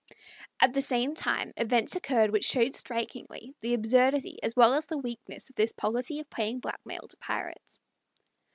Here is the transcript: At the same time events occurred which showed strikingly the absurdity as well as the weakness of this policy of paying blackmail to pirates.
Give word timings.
At 0.59 0.73
the 0.73 0.81
same 0.81 1.13
time 1.13 1.53
events 1.57 1.95
occurred 1.95 2.31
which 2.31 2.43
showed 2.45 2.73
strikingly 2.73 3.53
the 3.59 3.75
absurdity 3.75 4.41
as 4.41 4.55
well 4.55 4.73
as 4.73 4.87
the 4.87 4.97
weakness 4.97 5.47
of 5.51 5.55
this 5.55 5.73
policy 5.73 6.19
of 6.19 6.27
paying 6.27 6.59
blackmail 6.59 7.07
to 7.07 7.17
pirates. 7.17 7.79